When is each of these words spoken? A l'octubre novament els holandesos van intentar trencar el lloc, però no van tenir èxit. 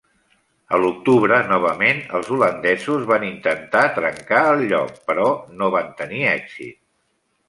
A 0.75 0.77
l'octubre 0.83 1.35
novament 1.49 1.99
els 2.19 2.31
holandesos 2.35 3.05
van 3.11 3.25
intentar 3.27 3.83
trencar 3.97 4.39
el 4.55 4.63
lloc, 4.71 4.97
però 5.11 5.27
no 5.61 5.69
van 5.77 5.93
tenir 6.01 6.23
èxit. 6.31 6.79